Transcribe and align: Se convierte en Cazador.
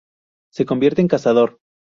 Se 0.51 0.65
convierte 0.65 1.01
en 1.01 1.07
Cazador. 1.07 1.59